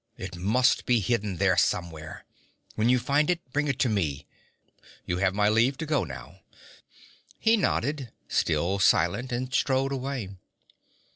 It 0.17 0.35
must 0.35 0.87
be 0.87 0.99
hidden 0.99 1.37
there 1.37 1.55
somewhere. 1.55 2.25
When 2.73 2.89
you 2.89 2.97
find 2.97 3.29
it, 3.29 3.39
bring 3.53 3.67
it 3.67 3.77
to 3.81 3.87
me. 3.87 4.25
You 5.05 5.17
have 5.19 5.35
my 5.35 5.47
leave 5.47 5.77
to 5.77 5.85
go 5.85 6.05
now.' 6.05 6.39
He 7.37 7.55
nodded, 7.55 8.11
still 8.27 8.79
silent, 8.79 9.31
and 9.31 9.53
strode 9.53 9.91
away. 9.91 10.29